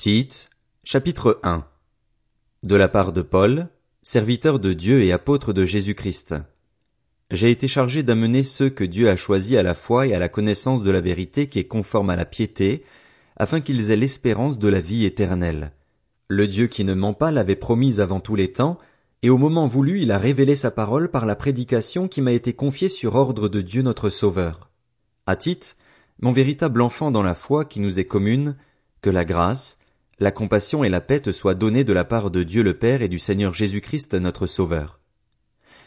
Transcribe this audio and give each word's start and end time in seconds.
Tite, 0.00 0.48
chapitre 0.82 1.40
1 1.42 1.66
De 2.62 2.74
la 2.74 2.88
part 2.88 3.12
de 3.12 3.20
Paul, 3.20 3.68
serviteur 4.00 4.58
de 4.58 4.72
Dieu 4.72 5.02
et 5.02 5.12
apôtre 5.12 5.52
de 5.52 5.66
Jésus-Christ. 5.66 6.36
J'ai 7.30 7.50
été 7.50 7.68
chargé 7.68 8.02
d'amener 8.02 8.42
ceux 8.42 8.70
que 8.70 8.82
Dieu 8.82 9.10
a 9.10 9.16
choisis 9.16 9.58
à 9.58 9.62
la 9.62 9.74
foi 9.74 10.06
et 10.06 10.14
à 10.14 10.18
la 10.18 10.30
connaissance 10.30 10.82
de 10.82 10.90
la 10.90 11.02
vérité 11.02 11.48
qui 11.48 11.58
est 11.58 11.66
conforme 11.66 12.08
à 12.08 12.16
la 12.16 12.24
piété, 12.24 12.82
afin 13.36 13.60
qu'ils 13.60 13.90
aient 13.90 13.96
l'espérance 13.96 14.58
de 14.58 14.68
la 14.68 14.80
vie 14.80 15.04
éternelle. 15.04 15.72
Le 16.28 16.46
Dieu 16.46 16.66
qui 16.66 16.84
ne 16.84 16.94
ment 16.94 17.12
pas 17.12 17.30
l'avait 17.30 17.54
promise 17.54 18.00
avant 18.00 18.20
tous 18.20 18.36
les 18.36 18.52
temps, 18.52 18.78
et 19.22 19.28
au 19.28 19.36
moment 19.36 19.66
voulu 19.66 20.00
il 20.00 20.12
a 20.12 20.18
révélé 20.18 20.56
sa 20.56 20.70
parole 20.70 21.10
par 21.10 21.26
la 21.26 21.36
prédication 21.36 22.08
qui 22.08 22.22
m'a 22.22 22.32
été 22.32 22.54
confiée 22.54 22.88
sur 22.88 23.16
ordre 23.16 23.50
de 23.50 23.60
Dieu 23.60 23.82
notre 23.82 24.08
Sauveur. 24.08 24.70
À 25.26 25.36
Tite, 25.36 25.76
mon 26.22 26.32
véritable 26.32 26.80
enfant 26.80 27.10
dans 27.10 27.22
la 27.22 27.34
foi 27.34 27.66
qui 27.66 27.80
nous 27.80 28.00
est 28.00 28.06
commune, 28.06 28.56
que 29.02 29.10
la 29.10 29.26
grâce, 29.26 29.76
la 30.20 30.30
compassion 30.30 30.84
et 30.84 30.90
la 30.90 31.00
paix 31.00 31.20
te 31.20 31.32
soient 31.32 31.54
données 31.54 31.82
de 31.82 31.94
la 31.94 32.04
part 32.04 32.30
de 32.30 32.42
Dieu 32.42 32.62
le 32.62 32.74
Père 32.74 33.00
et 33.00 33.08
du 33.08 33.18
Seigneur 33.18 33.54
Jésus-Christ 33.54 34.14
notre 34.14 34.46
Sauveur. 34.46 35.00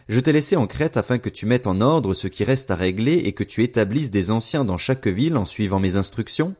Je 0.09 0.19
t'ai 0.19 0.31
laissé 0.31 0.55
en 0.55 0.65
Crète 0.65 0.97
afin 0.97 1.19
que 1.19 1.29
tu 1.29 1.45
mettes 1.45 1.67
en 1.67 1.79
ordre 1.81 2.15
ce 2.15 2.27
qui 2.27 2.43
reste 2.43 2.71
à 2.71 2.75
régler 2.75 3.13
et 3.13 3.33
que 3.33 3.43
tu 3.43 3.63
établisses 3.63 4.09
des 4.09 4.31
anciens 4.31 4.65
dans 4.65 4.79
chaque 4.79 5.07
ville 5.07 5.37
en 5.37 5.45
suivant 5.45 5.79
mes 5.79 5.97
instructions, 5.97 6.55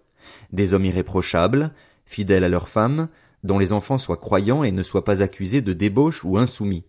des 0.53 0.75
hommes 0.75 0.85
irréprochables, 0.85 1.71
fidèles 2.05 2.43
à 2.43 2.49
leurs 2.49 2.69
femmes, 2.69 3.09
dont 3.43 3.57
les 3.57 3.73
enfants 3.73 3.97
soient 3.97 4.17
croyants 4.17 4.63
et 4.63 4.71
ne 4.71 4.83
soient 4.83 5.03
pas 5.03 5.23
accusés 5.23 5.61
de 5.61 5.73
débauche 5.73 6.23
ou 6.23 6.37
insoumis. 6.37 6.85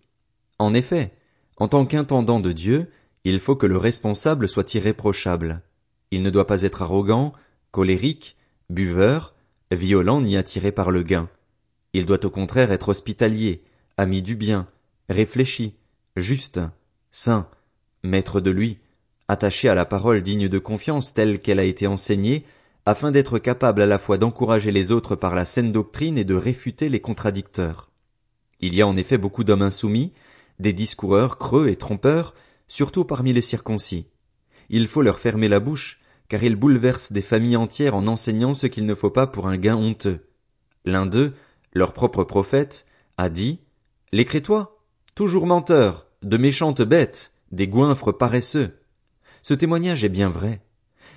En 0.59 0.75
effet, 0.75 1.13
en 1.57 1.67
tant 1.67 1.87
qu'intendant 1.87 2.41
de 2.41 2.53
Dieu, 2.53 2.91
il 3.25 3.41
faut 3.41 3.57
que 3.57 3.67
le 3.67 3.79
responsable 3.79 4.49
soit 4.49 4.75
irréprochable. 4.75 5.63
Il 6.11 6.23
ne 6.23 6.31
doit 6.31 6.47
pas 6.47 6.63
être 6.63 6.83
arrogant, 6.83 7.33
colérique, 7.73 8.37
buveur, 8.69 9.34
violent 9.71 10.21
ni 10.21 10.37
attiré 10.37 10.73
par 10.73 10.91
le 10.91 11.03
gain. 11.03 11.29
Il 11.93 12.07
doit 12.07 12.25
au 12.25 12.31
contraire 12.31 12.73
être 12.73 12.91
hospitalier, 12.91 13.63
ami 13.97 14.23
du 14.23 14.37
bien, 14.37 14.67
réfléchi, 15.09 15.75
juste, 16.17 16.61
saint, 17.11 17.49
maître 18.03 18.41
de 18.41 18.51
lui, 18.51 18.79
attaché 19.29 19.69
à 19.69 19.75
la 19.75 19.85
parole 19.85 20.23
digne 20.23 20.49
de 20.49 20.59
confiance 20.59 21.15
telle 21.15 21.41
qu'elle 21.41 21.59
a 21.59 21.65
été 21.65 21.87
enseignée, 21.87 22.45
afin 22.87 23.11
d'être 23.11 23.39
capable 23.39 23.81
à 23.83 23.87
la 23.87 23.99
fois 23.99 24.19
d'encourager 24.19 24.71
les 24.71 24.93
autres 24.93 25.17
par 25.17 25.35
la 25.35 25.45
saine 25.45 25.73
doctrine 25.73 26.19
et 26.19 26.25
de 26.25 26.35
réfuter 26.35 26.89
les 26.89 27.01
contradicteurs. 27.01 27.91
Il 28.61 28.75
y 28.75 28.83
a 28.83 28.87
en 28.87 28.97
effet 28.97 29.19
beaucoup 29.19 29.45
d'hommes 29.45 29.63
insoumis, 29.63 30.13
des 30.59 30.73
discoureurs 30.73 31.39
creux 31.39 31.69
et 31.69 31.77
trompeurs, 31.77 32.35
surtout 32.69 33.05
parmi 33.05 33.33
les 33.33 33.41
circoncis. 33.41 34.07
Il 34.69 34.87
faut 34.87 35.03
leur 35.03 35.19
fermer 35.19 35.49
la 35.49 35.61
bouche, 35.61 36.01
car 36.29 36.43
ils 36.43 36.57
bouleversent 36.57 37.13
des 37.13 37.21
familles 37.21 37.57
entières 37.57 37.95
en 37.95 38.07
enseignant 38.07 38.55
ce 38.55 38.67
qu'il 38.67 38.87
ne 38.87 38.95
faut 38.95 39.11
pas 39.11 39.27
pour 39.27 39.47
un 39.47 39.57
gain 39.57 39.77
honteux. 39.77 40.27
L'un 40.85 41.07
d'eux, 41.07 41.35
leur 41.73 41.93
propre 41.93 42.25
prophète, 42.25 42.87
a 43.17 43.29
dit, 43.29 43.61
Les 44.13 44.25
Crétois, 44.25 44.81
toujours 45.15 45.47
menteurs, 45.47 46.07
de 46.23 46.37
méchantes 46.37 46.83
bêtes, 46.83 47.33
des 47.53 47.69
goinfres 47.69 48.13
paresseux. 48.13 48.79
Ce 49.43 49.55
témoignage 49.55 50.05
est 50.05 50.09
bien 50.09 50.31
vrai. 50.31 50.63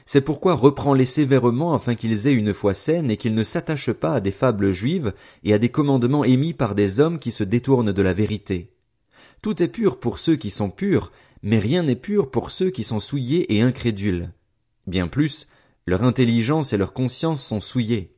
C'est 0.06 0.22
pourquoi 0.22 0.54
reprends-les 0.54 1.06
sévèrement 1.06 1.74
afin 1.74 1.96
qu'ils 1.96 2.28
aient 2.28 2.34
une 2.34 2.54
foi 2.54 2.74
saine 2.74 3.12
et 3.12 3.18
qu'ils 3.18 3.36
ne 3.36 3.44
s'attachent 3.44 3.92
pas 3.92 4.14
à 4.14 4.20
des 4.22 4.32
fables 4.32 4.72
juives 4.72 5.14
et 5.44 5.54
à 5.54 5.58
des 5.58 5.70
commandements 5.70 6.24
émis 6.24 6.54
par 6.54 6.76
des 6.76 7.00
hommes 7.00 7.20
qui 7.20 7.32
se 7.32 7.44
détournent 7.44 7.92
de 7.92 8.02
la 8.02 8.14
vérité. 8.14 8.72
Tout 9.42 9.62
est 9.62 9.68
pur 9.68 10.00
pour 10.00 10.20
ceux 10.20 10.36
qui 10.36 10.50
sont 10.50 10.70
purs, 10.70 11.12
mais 11.44 11.60
rien 11.60 11.84
n'est 11.84 11.96
pur 11.96 12.32
pour 12.32 12.52
ceux 12.52 12.70
qui 12.70 12.84
sont 12.84 13.00
souillés 13.00 13.54
et 13.56 13.62
incrédules. 13.62 14.32
Bien 14.88 15.08
plus, 15.08 15.48
leur 15.86 16.04
intelligence 16.04 16.74
et 16.74 16.78
leur 16.78 16.94
conscience 16.94 17.44
sont 17.44 17.60
souillées. 17.60 18.16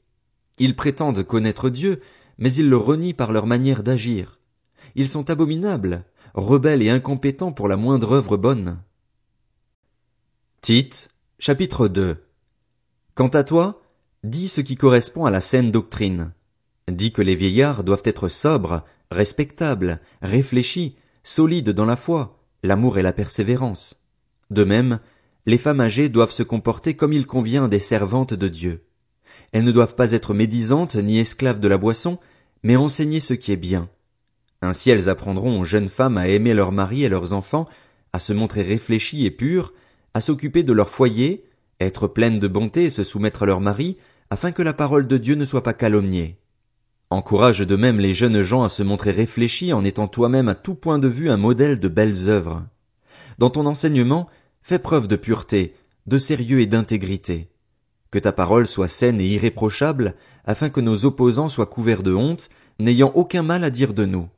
Ils 0.59 0.75
prétendent 0.75 1.23
connaître 1.23 1.69
Dieu, 1.69 2.01
mais 2.37 2.53
ils 2.53 2.69
le 2.69 2.77
renient 2.77 3.13
par 3.13 3.31
leur 3.31 3.47
manière 3.47 3.83
d'agir. 3.83 4.39
Ils 4.95 5.09
sont 5.09 5.29
abominables, 5.29 6.05
rebelles 6.33 6.81
et 6.81 6.89
incompétents 6.89 7.51
pour 7.51 7.67
la 7.67 7.75
moindre 7.75 8.13
œuvre 8.13 8.37
bonne. 8.37 8.79
Tite, 10.61 11.09
chapitre 11.37 11.87
2 11.87 12.23
Quant 13.15 13.27
à 13.29 13.43
toi, 13.43 13.81
dis 14.23 14.47
ce 14.47 14.61
qui 14.61 14.75
correspond 14.75 15.25
à 15.25 15.31
la 15.31 15.41
saine 15.41 15.71
doctrine. 15.71 16.31
Dis 16.89 17.11
que 17.11 17.21
les 17.21 17.35
vieillards 17.35 17.83
doivent 17.83 18.03
être 18.05 18.29
sobres, 18.29 18.83
respectables, 19.11 19.99
réfléchis, 20.21 20.95
solides 21.23 21.69
dans 21.71 21.85
la 21.85 21.95
foi, 21.95 22.39
l'amour 22.63 22.97
et 22.97 23.01
la 23.03 23.13
persévérance. 23.13 24.01
De 24.49 24.63
même, 24.63 24.99
les 25.49 25.57
femmes 25.57 25.81
âgées 25.81 26.09
doivent 26.09 26.31
se 26.31 26.43
comporter 26.43 26.93
comme 26.93 27.11
il 27.11 27.25
convient 27.25 27.67
des 27.67 27.79
servantes 27.79 28.35
de 28.35 28.47
Dieu. 28.47 28.83
Elles 29.51 29.63
ne 29.63 29.71
doivent 29.71 29.95
pas 29.95 30.11
être 30.11 30.35
médisantes 30.35 30.95
ni 30.95 31.17
esclaves 31.17 31.59
de 31.59 31.67
la 31.67 31.79
boisson, 31.79 32.19
mais 32.61 32.75
enseigner 32.75 33.19
ce 33.19 33.33
qui 33.33 33.51
est 33.51 33.57
bien. 33.57 33.89
Ainsi 34.61 34.91
elles 34.91 35.09
apprendront 35.09 35.59
aux 35.59 35.63
jeunes 35.63 35.87
femmes 35.87 36.19
à 36.19 36.27
aimer 36.27 36.53
leurs 36.53 36.71
maris 36.71 37.03
et 37.03 37.09
leurs 37.09 37.33
enfants, 37.33 37.67
à 38.13 38.19
se 38.19 38.31
montrer 38.31 38.61
réfléchies 38.61 39.25
et 39.25 39.31
pures, 39.31 39.73
à 40.13 40.21
s'occuper 40.21 40.61
de 40.61 40.73
leur 40.73 40.89
foyer, 40.89 41.45
être 41.79 42.07
pleines 42.07 42.39
de 42.39 42.47
bonté 42.47 42.83
et 42.83 42.89
se 42.91 43.03
soumettre 43.03 43.43
à 43.43 43.45
leur 43.47 43.59
mari, 43.59 43.97
afin 44.29 44.51
que 44.51 44.61
la 44.61 44.73
parole 44.73 45.07
de 45.07 45.17
Dieu 45.17 45.33
ne 45.33 45.45
soit 45.45 45.63
pas 45.63 45.73
calomniée. 45.73 46.37
Encourage 47.09 47.61
de 47.61 47.75
même 47.75 47.99
les 47.99 48.13
jeunes 48.13 48.43
gens 48.43 48.61
à 48.61 48.69
se 48.69 48.83
montrer 48.83 49.09
réfléchis 49.11 49.73
en 49.73 49.83
étant 49.83 50.07
toi-même 50.07 50.47
à 50.47 50.53
tout 50.53 50.75
point 50.75 50.99
de 50.99 51.07
vue 51.07 51.31
un 51.31 51.37
modèle 51.37 51.79
de 51.79 51.87
belles 51.87 52.29
œuvres. 52.29 52.63
Dans 53.39 53.49
ton 53.49 53.65
enseignement, 53.65 54.29
fais 54.69 54.77
preuve 54.77 55.07
de 55.07 55.15
pureté, 55.15 55.73
de 56.05 56.19
sérieux 56.19 56.59
et 56.61 56.67
d'intégrité. 56.67 57.49
Que 58.11 58.19
ta 58.19 58.31
parole 58.31 58.67
soit 58.67 58.87
saine 58.87 59.19
et 59.19 59.27
irréprochable, 59.27 60.13
afin 60.45 60.69
que 60.69 60.79
nos 60.79 61.05
opposants 61.05 61.49
soient 61.49 61.65
couverts 61.65 62.03
de 62.03 62.13
honte, 62.13 62.49
n'ayant 62.77 63.11
aucun 63.15 63.41
mal 63.41 63.63
à 63.63 63.71
dire 63.71 63.95
de 63.95 64.05
nous. 64.05 64.29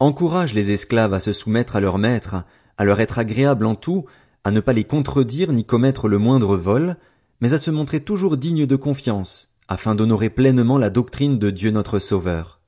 Encourage 0.00 0.52
les 0.52 0.70
esclaves 0.70 1.14
à 1.14 1.18
se 1.18 1.32
soumettre 1.32 1.76
à 1.76 1.80
leur 1.80 1.96
maître, 1.96 2.44
à 2.76 2.84
leur 2.84 3.00
être 3.00 3.18
agréable 3.18 3.64
en 3.64 3.74
tout, 3.74 4.04
à 4.44 4.50
ne 4.50 4.60
pas 4.60 4.74
les 4.74 4.84
contredire 4.84 5.50
ni 5.50 5.64
commettre 5.64 6.08
le 6.08 6.18
moindre 6.18 6.58
vol, 6.58 6.98
mais 7.40 7.54
à 7.54 7.58
se 7.58 7.70
montrer 7.70 8.00
toujours 8.00 8.36
dignes 8.36 8.66
de 8.66 8.76
confiance, 8.76 9.50
afin 9.66 9.94
d'honorer 9.94 10.28
pleinement 10.28 10.76
la 10.76 10.90
doctrine 10.90 11.38
de 11.38 11.48
Dieu 11.48 11.70
notre 11.70 11.98
Sauveur. 11.98 12.60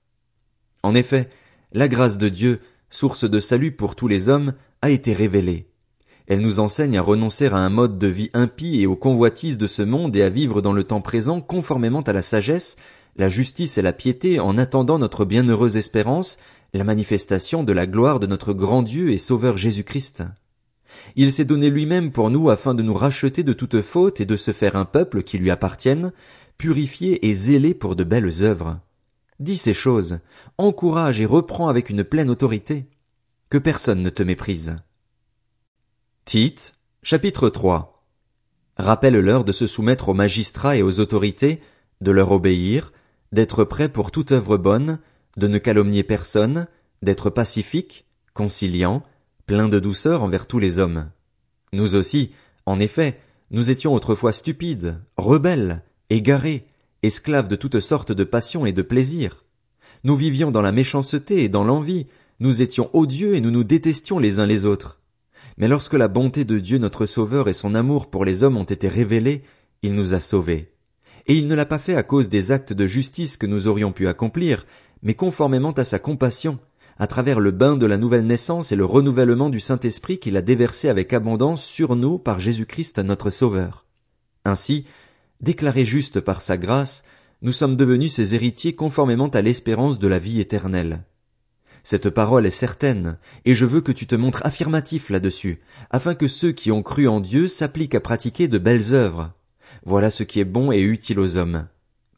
En 0.82 0.94
effet, 0.94 1.28
la 1.72 1.88
grâce 1.88 2.16
de 2.16 2.30
Dieu, 2.30 2.60
source 2.88 3.28
de 3.28 3.38
salut 3.38 3.72
pour 3.72 3.96
tous 3.96 4.08
les 4.08 4.30
hommes, 4.30 4.54
a 4.80 4.88
été 4.88 5.12
révélée. 5.12 5.68
Elle 6.26 6.40
nous 6.40 6.58
enseigne 6.58 6.98
à 6.98 7.02
renoncer 7.02 7.46
à 7.46 7.56
un 7.56 7.68
mode 7.68 7.98
de 7.98 8.08
vie 8.08 8.30
impie 8.34 8.80
et 8.80 8.86
aux 8.86 8.96
convoitises 8.96 9.58
de 9.58 9.66
ce 9.66 9.82
monde 9.82 10.16
et 10.16 10.22
à 10.22 10.28
vivre 10.28 10.60
dans 10.60 10.72
le 10.72 10.84
temps 10.84 11.00
présent 11.00 11.40
conformément 11.40 12.00
à 12.00 12.12
la 12.12 12.22
sagesse, 12.22 12.76
la 13.16 13.28
justice 13.28 13.78
et 13.78 13.82
la 13.82 13.92
piété 13.92 14.40
en 14.40 14.58
attendant 14.58 14.98
notre 14.98 15.24
bienheureuse 15.24 15.76
espérance, 15.76 16.38
la 16.74 16.84
manifestation 16.84 17.62
de 17.62 17.72
la 17.72 17.86
gloire 17.86 18.20
de 18.20 18.26
notre 18.26 18.52
grand 18.52 18.82
Dieu 18.82 19.12
et 19.12 19.18
Sauveur 19.18 19.56
Jésus-Christ. 19.56 20.24
Il 21.14 21.32
s'est 21.32 21.44
donné 21.44 21.70
lui-même 21.70 22.10
pour 22.10 22.30
nous 22.30 22.50
afin 22.50 22.74
de 22.74 22.82
nous 22.82 22.94
racheter 22.94 23.42
de 23.42 23.52
toute 23.52 23.80
faute 23.82 24.20
et 24.20 24.26
de 24.26 24.36
se 24.36 24.52
faire 24.52 24.76
un 24.76 24.84
peuple 24.84 25.22
qui 25.22 25.38
lui 25.38 25.50
appartienne, 25.50 26.12
purifié 26.58 27.26
et 27.26 27.34
zélé 27.34 27.74
pour 27.74 27.96
de 27.96 28.04
belles 28.04 28.42
œuvres. 28.42 28.80
Dis 29.38 29.58
ces 29.58 29.74
choses, 29.74 30.18
encourage 30.58 31.20
et 31.20 31.26
reprends 31.26 31.68
avec 31.68 31.90
une 31.90 32.04
pleine 32.04 32.30
autorité. 32.30 32.86
Que 33.50 33.58
personne 33.58 34.02
ne 34.02 34.10
te 34.10 34.22
méprise. 34.22 34.76
Tite, 36.26 36.72
chapitre 37.04 37.48
3 37.48 38.04
Rappelle-leur 38.78 39.44
de 39.44 39.52
se 39.52 39.68
soumettre 39.68 40.08
aux 40.08 40.12
magistrats 40.12 40.76
et 40.76 40.82
aux 40.82 40.98
autorités, 40.98 41.60
de 42.00 42.10
leur 42.10 42.32
obéir, 42.32 42.92
d'être 43.30 43.62
prêts 43.62 43.88
pour 43.88 44.10
toute 44.10 44.32
œuvre 44.32 44.56
bonne, 44.56 44.98
de 45.36 45.46
ne 45.46 45.58
calomnier 45.58 46.02
personne, 46.02 46.66
d'être 47.00 47.30
pacifique, 47.30 48.06
conciliant, 48.34 49.04
plein 49.46 49.68
de 49.68 49.78
douceur 49.78 50.24
envers 50.24 50.48
tous 50.48 50.58
les 50.58 50.80
hommes. 50.80 51.10
Nous 51.72 51.94
aussi, 51.94 52.32
en 52.66 52.80
effet, 52.80 53.20
nous 53.52 53.70
étions 53.70 53.94
autrefois 53.94 54.32
stupides, 54.32 54.98
rebelles, 55.16 55.84
égarés, 56.10 56.66
esclaves 57.04 57.46
de 57.46 57.54
toutes 57.54 57.78
sortes 57.78 58.10
de 58.10 58.24
passions 58.24 58.66
et 58.66 58.72
de 58.72 58.82
plaisirs. 58.82 59.44
Nous 60.02 60.16
vivions 60.16 60.50
dans 60.50 60.62
la 60.62 60.72
méchanceté 60.72 61.44
et 61.44 61.48
dans 61.48 61.62
l'envie, 61.62 62.08
nous 62.40 62.62
étions 62.62 62.90
odieux 62.94 63.36
et 63.36 63.40
nous 63.40 63.52
nous 63.52 63.62
détestions 63.62 64.18
les 64.18 64.40
uns 64.40 64.46
les 64.46 64.66
autres. 64.66 64.98
Mais 65.58 65.68
lorsque 65.68 65.94
la 65.94 66.08
bonté 66.08 66.44
de 66.44 66.58
Dieu 66.58 66.78
notre 66.78 67.06
Sauveur 67.06 67.48
et 67.48 67.54
son 67.54 67.74
amour 67.74 68.10
pour 68.10 68.24
les 68.24 68.42
hommes 68.42 68.56
ont 68.56 68.64
été 68.64 68.88
révélés, 68.88 69.42
il 69.82 69.94
nous 69.94 70.14
a 70.14 70.20
sauvés. 70.20 70.72
Et 71.26 71.34
il 71.34 71.48
ne 71.48 71.54
l'a 71.54 71.66
pas 71.66 71.78
fait 71.78 71.96
à 71.96 72.02
cause 72.02 72.28
des 72.28 72.52
actes 72.52 72.72
de 72.72 72.86
justice 72.86 73.36
que 73.36 73.46
nous 73.46 73.66
aurions 73.66 73.92
pu 73.92 74.06
accomplir, 74.06 74.66
mais 75.02 75.14
conformément 75.14 75.72
à 75.72 75.84
sa 75.84 75.98
compassion, 75.98 76.58
à 76.98 77.06
travers 77.06 77.40
le 77.40 77.50
bain 77.50 77.76
de 77.76 77.86
la 77.86 77.98
nouvelle 77.98 78.26
naissance 78.26 78.72
et 78.72 78.76
le 78.76 78.84
renouvellement 78.84 79.50
du 79.50 79.60
Saint-Esprit 79.60 80.18
qu'il 80.18 80.36
a 80.36 80.42
déversé 80.42 80.88
avec 80.88 81.12
abondance 81.12 81.64
sur 81.64 81.96
nous 81.96 82.18
par 82.18 82.40
Jésus-Christ 82.40 82.98
notre 83.00 83.30
Sauveur. 83.30 83.86
Ainsi, 84.44 84.84
déclarés 85.40 85.84
justes 85.84 86.20
par 86.20 86.42
sa 86.42 86.56
grâce, 86.56 87.02
nous 87.42 87.52
sommes 87.52 87.76
devenus 87.76 88.14
ses 88.14 88.34
héritiers 88.34 88.74
conformément 88.74 89.28
à 89.28 89.42
l'espérance 89.42 89.98
de 89.98 90.08
la 90.08 90.18
vie 90.18 90.40
éternelle. 90.40 91.04
Cette 91.88 92.10
parole 92.10 92.46
est 92.46 92.50
certaine, 92.50 93.16
et 93.44 93.54
je 93.54 93.64
veux 93.64 93.80
que 93.80 93.92
tu 93.92 94.08
te 94.08 94.16
montres 94.16 94.44
affirmatif 94.44 95.08
là-dessus, 95.08 95.60
afin 95.88 96.16
que 96.16 96.26
ceux 96.26 96.50
qui 96.50 96.72
ont 96.72 96.82
cru 96.82 97.06
en 97.06 97.20
Dieu 97.20 97.46
s'appliquent 97.46 97.94
à 97.94 98.00
pratiquer 98.00 98.48
de 98.48 98.58
belles 98.58 98.92
œuvres. 98.92 99.30
Voilà 99.84 100.10
ce 100.10 100.24
qui 100.24 100.40
est 100.40 100.44
bon 100.44 100.72
et 100.72 100.80
utile 100.80 101.20
aux 101.20 101.38
hommes. 101.38 101.68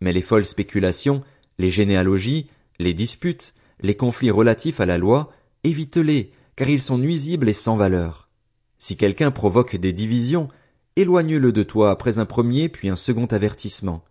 Mais 0.01 0.15
les 0.15 0.23
folles 0.23 0.47
spéculations, 0.47 1.23
les 1.59 1.71
généalogies, 1.71 2.49
les 2.79 2.95
disputes, 2.95 3.53
les 3.83 3.95
conflits 3.95 4.31
relatifs 4.31 4.81
à 4.81 4.87
la 4.87 4.97
loi, 4.97 5.31
évite-les, 5.65 6.33
car 6.57 6.71
ils 6.71 6.81
sont 6.81 6.97
nuisibles 6.97 7.51
et 7.51 7.53
sans 7.53 7.77
valeur. 7.77 8.31
Si 8.79 8.97
quelqu'un 8.97 9.31
provoque 9.31 9.77
des 9.77 9.93
divisions, 9.93 10.49
éloigne-le 10.97 11.53
de 11.53 11.63
toi 11.63 11.91
après 11.91 12.19
un 12.19 12.25
premier 12.25 12.71
puis 12.71 12.89
un 12.89 12.97
second 12.97 13.27
avertissement. 13.27 14.03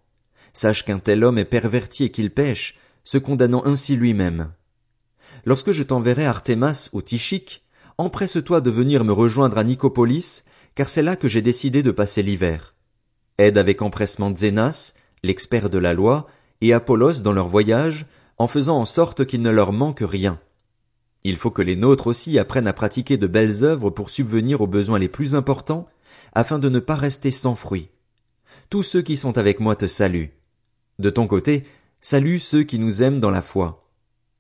Sache 0.54 0.86
qu'un 0.86 1.00
tel 1.00 1.24
homme 1.24 1.40
est 1.40 1.46
perverti 1.46 2.04
et 2.04 2.12
qu'il 2.12 2.30
pêche, 2.30 2.78
se 3.04 3.18
condamnant 3.18 3.66
ainsi 3.66 3.96
lui-même. 3.96 4.52
Lorsque 5.48 5.72
je 5.72 5.82
t'enverrai 5.82 6.26
Artémas 6.26 6.90
ou 6.92 7.02
Tichique, 7.02 7.64
empresse-toi 7.98 8.60
de 8.60 8.70
venir 8.70 9.06
me 9.06 9.14
rejoindre 9.14 9.58
à 9.58 9.64
Nicopolis, 9.64 10.44
car 10.76 10.90
c'est 10.90 11.02
là 11.02 11.16
que 11.16 11.30
j'ai 11.30 11.42
décidé 11.42 11.84
de 11.84 11.92
passer 11.92 12.22
l'hiver. 12.22 12.76
Aide 13.38 13.58
avec 13.58 13.82
empressement 13.82 14.36
Zénas, 14.36 14.92
l'expert 15.24 15.70
de 15.70 15.78
la 15.78 15.94
loi, 15.94 16.28
et 16.60 16.74
Apollos 16.74 17.22
dans 17.22 17.32
leur 17.32 17.48
voyage, 17.48 18.08
en 18.38 18.48
faisant 18.48 18.78
en 18.78 18.84
sorte 18.84 19.26
qu'il 19.26 19.42
ne 19.42 19.50
leur 19.50 19.72
manque 19.72 20.04
rien. 20.06 20.38
Il 21.24 21.38
faut 21.38 21.50
que 21.50 21.62
les 21.62 21.78
nôtres 21.78 22.08
aussi 22.08 22.38
apprennent 22.38 22.68
à 22.68 22.74
pratiquer 22.74 23.16
de 23.16 23.26
belles 23.26 23.64
œuvres 23.64 23.90
pour 23.90 24.10
subvenir 24.10 24.60
aux 24.60 24.68
besoins 24.68 25.00
les 25.00 25.08
plus 25.08 25.34
importants, 25.34 25.88
afin 26.34 26.60
de 26.60 26.68
ne 26.68 26.80
pas 26.80 26.96
rester 26.96 27.32
sans 27.32 27.56
fruit. 27.56 27.88
Tous 28.70 28.84
ceux 28.84 29.02
qui 29.02 29.16
sont 29.16 29.38
avec 29.38 29.62
moi 29.62 29.78
te 29.78 29.88
saluent. 29.88 30.34
De 31.00 31.10
ton 31.10 31.26
côté, 31.26 31.64
salue 32.02 32.40
ceux 32.40 32.64
qui 32.64 32.80
nous 32.80 33.02
aiment 33.02 33.22
dans 33.22 33.32
la 33.32 33.42
foi. 33.42 33.87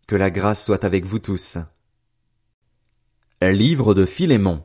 Que 0.07 0.15
la 0.15 0.30
grâce 0.30 0.63
soit 0.63 0.86
avec 0.86 1.04
vous 1.04 1.19
tous. 1.19 1.57
Livre 3.42 3.94
de 3.94 4.06
Philémon. 4.06 4.63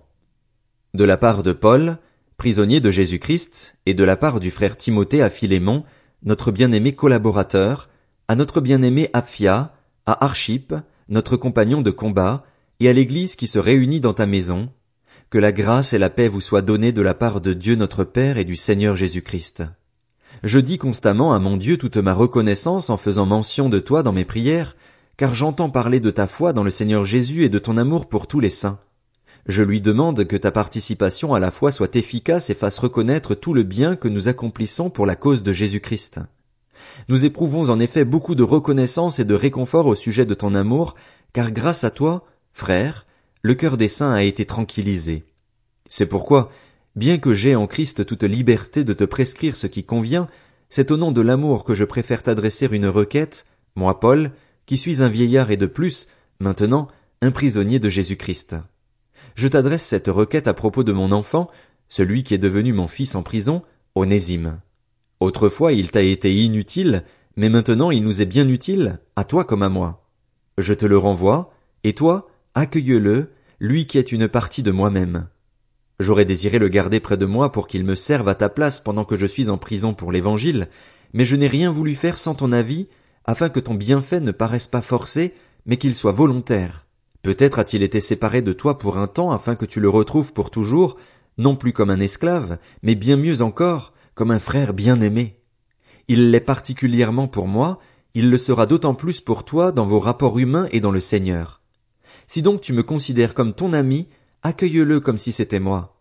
De 0.95 1.03
la 1.03 1.17
part 1.17 1.43
de 1.43 1.53
Paul, 1.53 1.99
prisonnier 2.37 2.79
de 2.79 2.91
Jésus-Christ, 2.91 3.75
et 3.85 3.95
de 3.95 4.05
la 4.05 4.17
part 4.17 4.39
du 4.39 4.53
frère 4.53 4.77
Timothée 4.77 5.21
à 5.21 5.31
Philémon, 5.31 5.83
notre 6.23 6.53
bien-aimé 6.53 6.93
collaborateur, 6.93 7.91
à 8.29 8.37
notre 8.37 8.61
bien-aimé 8.61 9.11
Aphia, 9.15 9.75
à 10.07 10.25
Archip, 10.25 10.75
notre 11.09 11.37
compagnon 11.37 11.83
de 11.83 11.91
combat, 11.91 12.45
et 12.79 12.89
à 12.89 12.93
l'église 12.93 13.35
qui 13.35 13.49
se 13.49 13.59
réunit 13.59 13.99
dans 13.99 14.15
ta 14.15 14.27
maison, 14.27 14.71
que 15.29 15.39
la 15.39 15.51
grâce 15.51 15.93
et 15.93 15.99
la 15.99 16.09
paix 16.09 16.29
vous 16.29 16.41
soient 16.41 16.63
données 16.63 16.93
de 16.93 17.03
la 17.03 17.15
part 17.15 17.41
de 17.41 17.53
Dieu 17.53 17.75
notre 17.75 18.05
Père 18.05 18.39
et 18.39 18.45
du 18.45 18.55
Seigneur 18.55 18.95
Jésus-Christ. 18.95 19.65
Je 20.45 20.61
dis 20.61 20.79
constamment 20.79 21.35
à 21.35 21.41
mon 21.41 21.57
Dieu 21.57 21.79
toute 21.79 21.97
ma 21.97 22.15
reconnaissance 22.15 22.91
en 22.91 22.97
faisant 22.97 23.27
mention 23.27 23.69
de 23.69 23.81
toi 23.81 24.05
dans 24.05 24.13
mes 24.13 24.25
prières, 24.25 24.77
car 25.23 25.37
j'entends 25.37 25.71
parler 25.71 26.01
de 26.01 26.11
ta 26.11 26.27
foi 26.27 26.53
dans 26.53 26.65
le 26.65 26.71
Seigneur 26.73 27.05
Jésus 27.05 27.45
et 27.45 27.49
de 27.49 27.61
ton 27.61 27.77
amour 27.77 28.09
pour 28.09 28.27
tous 28.27 28.41
les 28.41 28.51
saints. 28.51 28.81
Je 29.47 29.63
lui 29.63 29.81
demande 29.81 30.25
que 30.25 30.35
ta 30.35 30.51
participation 30.51 31.33
à 31.33 31.39
la 31.39 31.53
foi 31.53 31.71
soit 31.71 31.95
efficace 31.95 32.51
et 32.51 32.57
fasse 32.57 32.81
reconnaître 32.81 33.37
tout 33.37 33.55
le 33.55 33.63
bien 33.63 33.95
que 33.95 34.09
nous 34.09 34.27
accomplissons 34.27 34.91
pour 34.91 35.07
la 35.07 35.15
cause 35.15 35.45
de 35.45 35.53
Jésus-Christ. 35.53 36.19
Nous 37.09 37.25
éprouvons 37.25 37.71
en 37.71 37.79
effet 37.79 38.05
beaucoup 38.05 38.35
de 38.35 38.43
reconnaissance 38.43 39.21
et 39.21 39.25
de 39.25 39.35
réconfort 39.35 39.87
au 39.87 39.95
sujet 39.95 40.27
de 40.27 40.35
ton 40.35 40.57
amour, 40.57 40.97
car 41.33 41.53
grâce 41.53 41.85
à 41.85 41.93
toi, 41.93 42.27
frère, 42.53 43.07
le 43.43 43.55
cœur 43.55 43.77
des 43.77 43.87
saints 43.87 44.13
a 44.13 44.25
été 44.25 44.45
tranquillisé. 44.45 45.23
C'est 45.89 46.07
pourquoi, 46.07 46.51
bien 46.97 47.19
que 47.19 47.33
j'aie 47.33 47.55
en 47.55 47.69
Christ 47.69 48.05
toute 48.05 48.25
liberté 48.25 48.83
de 48.83 48.93
te 48.93 49.05
prescrire 49.05 49.55
ce 49.55 49.69
qui 49.69 49.85
convient, 49.85 50.27
c'est 50.69 50.91
au 50.91 50.97
nom 50.97 51.13
de 51.13 51.21
l'amour 51.21 51.63
que 51.63 51.75
je 51.75 51.85
préfère 51.85 52.25
t'adresser 52.25 52.67
une 52.73 52.89
requête, 52.89 53.47
moi 53.77 54.01
Paul, 54.01 54.33
qui 54.67 54.77
suis 54.77 55.03
un 55.03 55.09
vieillard 55.09 55.51
et 55.51 55.57
de 55.57 55.67
plus, 55.67 56.07
maintenant, 56.41 56.89
un 57.21 57.31
prisonnier 57.31 57.79
de 57.79 57.89
Jésus-Christ. 57.89 58.57
Je 59.35 59.49
t'adresse 59.49 59.85
cette 59.85 60.09
requête 60.09 60.49
à 60.49 60.55
propos 60.55 60.85
de 60.85 60.93
mon 60.93 61.13
enfant, 61.13 61.51
celui 61.89 62.23
qui 62.23 62.35
est 62.35 62.39
devenu 62.39 62.73
mon 62.73 62.89
fils 62.89 63.15
en 63.15 63.23
prison, 63.23 63.63
Onésime. 63.95 64.61
Autrefois 65.21 65.73
il 65.73 65.91
t'a 65.91 66.03
été 66.03 66.35
inutile, 66.35 67.05
mais 67.37 67.49
maintenant 67.49 67.91
il 67.91 68.03
nous 68.03 68.23
est 68.23 68.27
bien 68.27 68.49
utile, 68.49 68.99
à 69.17 69.25
toi 69.25 69.45
comme 69.45 69.63
à 69.63 69.69
moi. 69.69 70.05
Je 70.59 70.75
te 70.75 70.87
le 70.87 70.99
renvoie, 70.99 71.55
et 71.85 71.93
toi, 71.93 72.29
accueille-le, 72.55 73.31
lui 73.61 73.87
qui 73.87 73.99
est 73.99 74.13
une 74.13 74.29
partie 74.29 74.63
de 74.63 74.71
moi-même. 74.71 75.29
J'aurais 76.01 76.25
désiré 76.25 76.59
le 76.59 76.69
garder 76.69 76.99
près 76.99 77.17
de 77.17 77.27
moi 77.27 77.53
pour 77.53 77.69
qu'il 77.69 77.85
me 77.85 77.95
serve 77.95 78.29
à 78.29 78.35
ta 78.35 78.49
place 78.49 78.81
pendant 78.81 79.05
que 79.05 79.17
je 79.17 79.27
suis 79.27 79.49
en 79.49 79.59
prison 79.59 79.95
pour 79.95 80.11
l'évangile, 80.11 80.69
mais 81.13 81.25
je 81.25 81.37
n'ai 81.37 81.47
rien 81.47 81.71
voulu 81.71 81.95
faire 81.95 82.19
sans 82.19 82.35
ton 82.35 82.51
avis, 82.51 82.89
afin 83.25 83.49
que 83.49 83.61
ton 83.61 83.75
bienfait 83.75 84.21
ne 84.21 84.33
paraisse 84.33 84.67
pas 84.67 84.81
forcé, 84.81 85.35
mais 85.67 85.77
qu'il 85.77 85.95
soit 85.95 86.13
volontaire. 86.13 86.87
Peut-être 87.23 87.59
a-t-il 87.59 87.83
été 87.83 88.01
séparé 88.01 88.43
de 88.43 88.53
toi 88.53 88.79
pour 88.79 88.99
un 88.99 89.07
temps 89.07 89.31
afin 89.31 89.55
que 89.55 89.65
tu 89.67 89.81
le 89.81 89.89
retrouves 89.89 90.33
pour 90.33 90.51
toujours, 90.51 90.97
non 91.39 91.55
plus 91.55 91.73
comme 91.73 91.91
un 91.91 92.01
esclave, 92.01 92.59
mais 92.83 92.95
bien 92.95 93.17
mieux 93.17 93.43
encore, 93.43 93.93
comme 94.15 94.31
un 94.31 94.41
frère 94.41 94.75
bien-aimé. 94.75 95.39
Il 96.09 96.31
l'est 96.31 96.41
particulièrement 96.41 97.29
pour 97.29 97.47
moi, 97.47 97.79
il 98.15 98.29
le 98.29 98.39
sera 98.39 98.67
d'autant 98.67 98.95
plus 98.95 99.21
pour 99.21 99.45
toi 99.45 99.73
dans 99.73 99.87
vos 99.87 100.01
rapports 100.01 100.39
humains 100.39 100.69
et 100.73 100.81
dans 100.81 100.91
le 100.91 101.01
Seigneur. 101.01 101.63
Si 102.27 102.43
donc 102.43 102.61
tu 102.61 102.73
me 102.73 102.83
considères 102.83 103.35
comme 103.35 103.55
ton 103.55 103.73
ami, 103.73 104.09
accueille-le 104.43 105.01
comme 105.01 105.17
si 105.17 105.33
c'était 105.33 105.61
moi. 105.61 106.01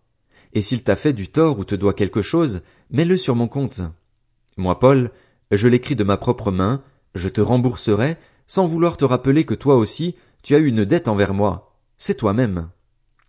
Et 0.53 0.61
s'il 0.61 0.83
t'a 0.83 0.95
fait 0.95 1.13
du 1.13 1.29
tort 1.29 1.59
ou 1.59 1.63
te 1.63 1.75
doit 1.75 1.93
quelque 1.93 2.21
chose, 2.21 2.61
mets-le 2.89 3.15
sur 3.15 3.35
mon 3.35 3.47
compte. 3.47 3.81
Moi, 4.57 4.79
Paul, 4.79 5.11
je 5.51 5.67
l'écris 5.67 5.95
de 5.95 6.03
ma 6.03 6.17
propre 6.17 6.51
main, 6.51 6.83
je 7.15 7.29
te 7.29 7.41
rembourserai, 7.41 8.17
sans 8.47 8.65
vouloir 8.65 8.97
te 8.97 9.05
rappeler 9.05 9.45
que 9.45 9.53
toi 9.53 9.75
aussi, 9.75 10.15
tu 10.43 10.55
as 10.55 10.59
une 10.59 10.85
dette 10.85 11.07
envers 11.07 11.33
moi. 11.33 11.75
C'est 11.97 12.15
toi-même. 12.15 12.69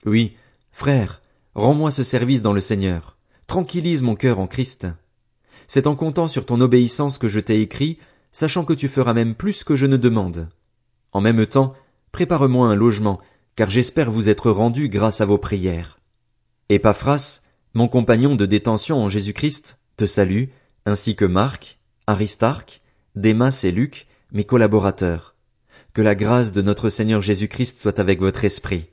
Oui, 0.04 0.36
frère, 0.72 1.22
rends-moi 1.54 1.90
ce 1.90 2.02
service 2.02 2.42
dans 2.42 2.52
le 2.52 2.60
Seigneur 2.60 3.16
tranquillise 3.46 4.00
mon 4.00 4.14
cœur 4.14 4.38
en 4.38 4.46
Christ. 4.46 4.86
C'est 5.68 5.86
en 5.86 5.94
comptant 5.94 6.28
sur 6.28 6.46
ton 6.46 6.60
obéissance 6.60 7.18
que 7.18 7.28
je 7.28 7.40
t'ai 7.40 7.60
écrit, 7.60 7.98
sachant 8.30 8.64
que 8.64 8.72
tu 8.72 8.88
feras 8.88 9.12
même 9.12 9.34
plus 9.34 9.64
que 9.64 9.76
je 9.76 9.86
ne 9.86 9.96
demande. 9.96 10.48
En 11.12 11.20
même 11.20 11.44
temps, 11.46 11.74
prépare-moi 12.12 12.68
un 12.68 12.74
logement, 12.74 13.20
car 13.56 13.68
j'espère 13.68 14.10
vous 14.10 14.28
être 14.28 14.50
rendu 14.50 14.88
grâce 14.88 15.20
à 15.20 15.26
vos 15.26 15.38
prières. 15.38 15.98
Epaphras, 16.70 17.42
mon 17.74 17.88
compagnon 17.88 18.36
de 18.36 18.46
détention 18.46 19.02
en 19.02 19.10
Jésus-Christ, 19.10 19.78
te 19.96 20.06
salue, 20.06 20.44
ainsi 20.86 21.14
que 21.14 21.26
Marc, 21.26 21.78
Aristarque, 22.06 22.80
Démas 23.14 23.60
et 23.64 23.72
Luc, 23.72 24.06
mes 24.32 24.44
collaborateurs. 24.44 25.34
Que 25.92 26.00
la 26.00 26.14
grâce 26.14 26.52
de 26.52 26.62
notre 26.62 26.88
Seigneur 26.88 27.20
Jésus-Christ 27.20 27.78
soit 27.78 27.98
avec 27.98 28.20
votre 28.20 28.46
esprit. 28.46 28.91